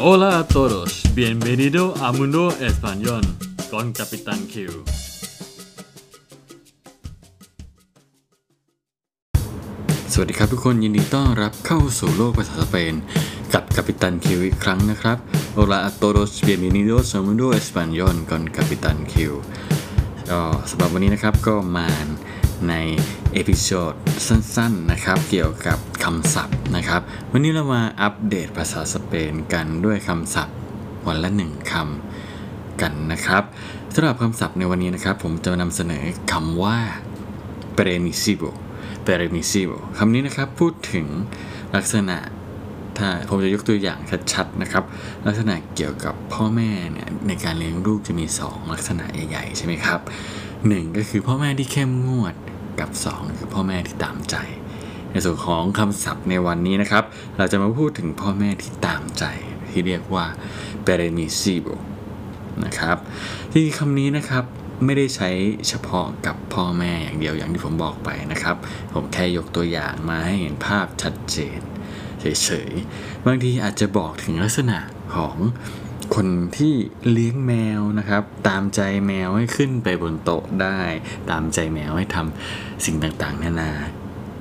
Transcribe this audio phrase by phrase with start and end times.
[0.00, 3.22] Hola a todos, bienvenido a Mundo Español
[3.68, 4.54] con Capitán Q.
[10.12, 12.94] สวัสดีครับทุกคนยินดีต้อนรับเข้าสู่โลกภาษาสเปน
[13.52, 15.18] กับกัปตัน Q อีกครั้งนะครับ
[15.56, 19.14] Hola a todos, bienvenidos a Mundo Español con Capitán Q
[20.30, 20.40] ก็
[20.70, 21.88] สำหรับวันนี้นะครับก็มา
[22.68, 22.74] ใน
[23.32, 23.94] episode
[24.26, 27.00] สั้นๆนะครับเกี่ยวกับคำศัพท์นะครับ
[27.32, 30.56] วันนี้เรามาอัปเดตภาษาสเปนกันด้วยคำศัพท์
[31.06, 33.42] วันละหนึ่งคำกันนะครับ
[33.94, 36.78] สำหรับคำศัพท์ในวันนี้นะครับ ผมจะนำเสนอคำว่า
[37.76, 38.50] permisivo
[39.06, 41.06] permisivo คำนี้นะครับพูดถึง
[41.76, 42.18] ลักษณะ
[42.98, 43.98] ถ้าผมจะยกตัวอย่าง
[44.32, 44.84] ชัดๆนะครับ
[45.26, 50.00] ลักษณะเกี่ยวกับพ่อแม่เนี่ยในการเลี้ยงลูกจะมี 2 ลักษณะใหญ่ๆใช่ไหมครับ
[50.68, 52.34] หนึ่งก็คือพ่อแม่ที่เข้มงวด
[52.80, 54.36] กับ 2 คือพ่อแม่ที่ตามใจ
[55.10, 57.04] ในส่วนของคำศัพท์ในวันนี้นะครับ
[57.36, 59.24] เราจะมาพูดถึงพ่อแม่ที่ตามใจ
[59.70, 60.26] ที่เรียกว่า
[60.86, 61.74] permisivo
[62.64, 62.96] นะครับ
[63.52, 64.44] ที่คำนี้นะครับ
[64.84, 65.30] ไม่ได้ใช้
[65.68, 68.56] เฉพาะกับพ่อแม่อย่างเดียวอย่างที่ผมบอกไปนะครับ
[68.92, 71.60] ผมแค่ยกตัวอย่างมาให้เห็นภาพชัดเจน
[72.20, 74.78] เฉยๆบางทีอาจจะบอกถึงลักษณะ
[75.14, 75.36] ของ
[76.14, 76.74] คนที่
[77.10, 80.78] เลี้ยงแมวนะครับ ตามใจแมวให้ขึ้นไปบนโต๊ะได้
[81.30, 83.70] ตามใจแมวให้ทำสิ่งต่างๆ นานา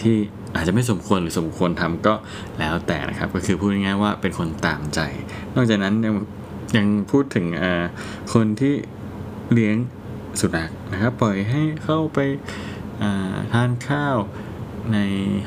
[0.00, 0.16] ที่
[0.54, 2.14] อาจจะไม่สมควรหรือสมควรทำก็
[2.58, 5.00] แล้วแต่นะครับ ก็คือพูดง่ายๆว่าเป็นคนตามใจ
[5.54, 6.14] นอกจากนั้นยัง
[6.76, 7.46] ยังพูดถึง
[8.34, 8.74] คนที่
[9.52, 9.76] เลี้ยง
[10.40, 12.18] สุนัขนะครับ ปล่อยให้เข้าไป
[13.52, 14.16] ทานข้าว
[14.94, 14.98] ใน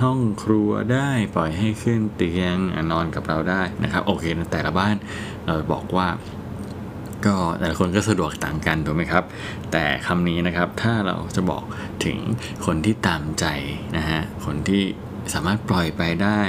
[0.04, 2.58] ห้องครัวได้ปล่อยให้ขึ้นเตียง
[2.92, 4.96] นอนกับเราได้นะครับโอเคแต่ละบ้าน
[5.46, 6.08] เราบอกว่า
[7.26, 9.24] ก็แต่ละคนก็สะดวกต่างกันถูกไหมครับ
[9.72, 11.64] แต่คำนี้นะครับถ้าเราจะบอก
[12.06, 12.18] ถึง
[12.66, 13.46] คนที่ตามใจ
[13.98, 14.84] นะฮะคนที่
[15.34, 16.42] สามารถปล่อยไปได้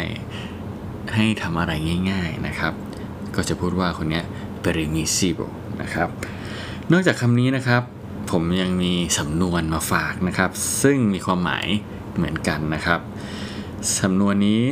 [1.15, 1.73] ให้ทำอะไร
[2.11, 2.73] ง่าย ๆนะครับ
[3.37, 4.23] ก็จะพูดว่าคนนี้
[4.65, 5.47] permissivo
[5.83, 6.09] นะครับ
[6.93, 7.83] นอกจากคำนี้นะครับ
[8.31, 10.51] ผมยังมีสำนวนมาฝากนะครับ
[10.83, 11.67] ซึ่งมีความหมาย
[12.17, 13.01] เหมือนกันนะครับ
[13.99, 14.63] สำนวนนี้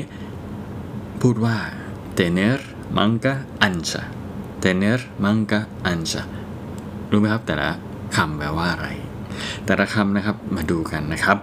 [1.23, 1.57] พูดว่า
[2.19, 2.59] tener
[2.97, 3.35] manga
[3.67, 4.03] ancha
[4.63, 6.23] tener manga ancha
[7.11, 7.69] รู้ไหมครับแต่ละ
[8.17, 8.89] คำแปลว่าอะไร
[9.67, 11.37] แต่ละคำนะครับมาดูกันนะครับ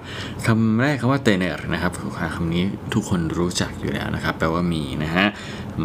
[0.46, 1.92] คำแรกคำว่า tener นะครับ
[2.36, 5.26] คำนี้ทุกคนรู้จักอยู่แล้วนะครับ แปลว่ามีนะฮะ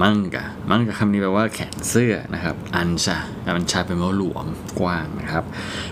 [0.01, 3.17] manga manga คำนี้แปลว่าแขนเสื้อนะครับ ancha
[3.51, 4.47] ancha เป็นว่าหลวม
[4.81, 5.45] กว้างนะครับ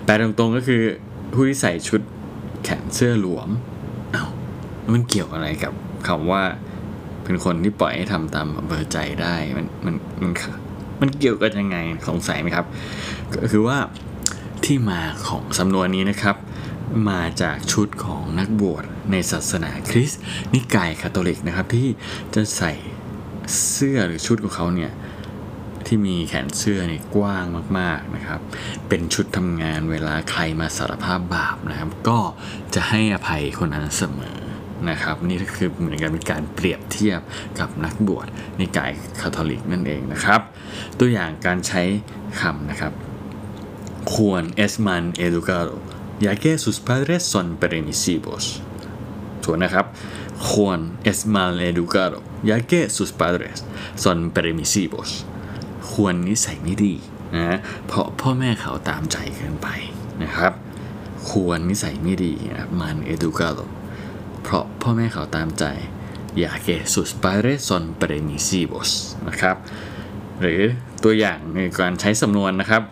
[0.04, 0.82] แปลตรงๆก็คือ
[1.32, 2.00] ผู้ที่ใส่ชุด
[2.64, 3.48] แขนเสื้อหลวม
[4.94, 5.72] มันเกี่ยวอะไรกับ
[6.08, 6.42] คำว่า
[7.24, 10.32] เป็นคนที่ปล่อยให้ทำตามอำเภอใจได้มันมันมัน
[11.00, 11.76] มันเกี่ยวกันยังไง
[12.08, 12.66] สงสัยไหมครับ
[13.34, 13.78] ก็คือว่า
[14.64, 16.36] ที่มาของสำนวนนี้นะครับ
[17.10, 20.20] มาจากชุดของนักบวชในศาสนาคริสต์
[20.54, 21.88] นิกายคาทอลิกนะครับ ที่
[22.34, 22.72] จะใส่
[23.70, 24.92] เสื้อหรือชุดของเขาเนี่ย
[25.86, 27.44] ที่มีแขนเสื้อนี่กว้าง
[27.78, 28.40] มากๆนะครับ
[28.88, 32.18] เป็นชุดทำงานเวลาใครมาสารภาพบาปนะครับ ก็
[32.74, 34.38] จะให้อภัยคนนั้นเสมอ
[34.90, 37.20] นะครับนี่ก็คือเหมือนกันเป็นการเปรียบเทียบ
[37.58, 38.26] กับนักบวช
[38.58, 40.40] ในกายคาทอลิกนั่นเองนะครับ
[40.98, 41.82] ตัวอย่างการใช้
[42.40, 42.92] คำนะครับ
[44.12, 45.76] ควร es man educado
[46.24, 48.44] ya que sus padres son permisivos
[49.42, 49.86] ถูกนะครับ
[50.48, 50.78] ควร
[51.10, 52.18] es mal educado
[52.50, 53.58] ya que sus padres
[54.02, 55.10] son permisivos
[55.90, 56.94] ควรนิสัยไม่ดี
[57.34, 59.68] นะเพราะพ่อแม่เขาตามใจเกินไป
[60.22, 60.52] นะครับ
[61.30, 63.79] ควรนิสัยไม่ดีนะมัน educado เพ
[64.52, 65.64] ราะพ่อแม่เขาตามใจ
[66.42, 68.90] ya que sus padres son permisivos
[69.28, 69.56] นะครับ
[70.40, 70.62] หรือ
[71.04, 72.82] ตัวอย่างในการใช้สำนวนนะครับ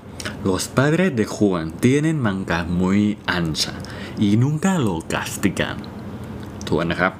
[0.48, 3.02] los padres de Juan tienen manga muy
[3.38, 3.74] ancha
[4.26, 5.78] y nunca lo castigan
[6.68, 7.12] ทวนนะครับ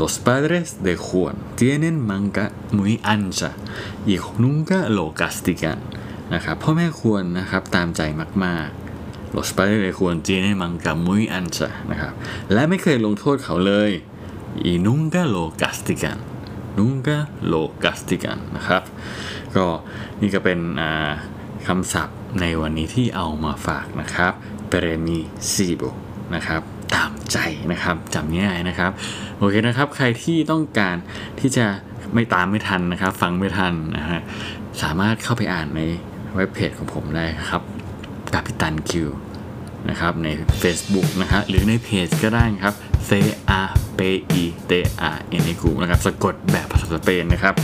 [0.00, 2.46] los padres de Juan tienen manga
[2.76, 3.50] muy ancha
[4.12, 5.78] y nunca lo castigan
[6.34, 8.00] นะครับพ่อแม่ควรนะครับตามใจ
[8.44, 8.83] มากๆ
[9.34, 12.12] los padres de Juan tienen manga muy ancha นะครับ
[12.52, 13.90] และไม่เคยลงโทษเขาเลย
[14.70, 16.18] y nunca lo castigan
[16.78, 17.16] nunca
[17.52, 18.82] lo castigan นะครับ
[19.56, 19.66] ก็
[20.20, 20.60] นี่ก็เป็น
[21.66, 24.32] คำศัพท์ในวันนี้ที่เอามาฝากนะครับ
[24.72, 25.90] permisivo
[26.34, 26.62] นะครับ
[26.94, 27.38] ตามใจ
[27.72, 28.90] นะครับจำง่ายนะครับ
[29.38, 30.96] โอเคนะครับ ใครที่ต้องการ
[31.40, 31.66] ที่จะ
[32.14, 34.20] ไม่ตามไม่ทันนะครับ ฟังไม่ทันนะฮะ
[34.82, 35.80] สามารถเข้าไปอ่านใน
[36.34, 37.62] เว็บเพจของผมได้ครับ
[38.34, 39.08] กาพิตันคิว
[39.88, 40.28] นะครับใน
[40.62, 42.74] Facebook นะฮะหรือในเพจก็ได้ครับ
[43.08, 43.10] C
[43.60, 43.62] A
[43.98, 44.00] P
[44.42, 44.72] E T
[45.10, 47.54] A N E กูนะครับสะกดแบบภาษาสเปนนะครับ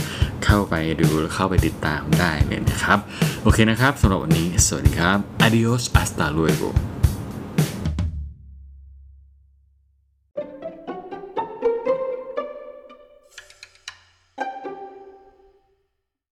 [0.45, 2.99] เข้าไปดูเข้าไปติดตามได้เลยนะครับ
[3.43, 6.69] โอเคนะครับสำหรับวันนี้ สวัสดีครับ adios hasta luego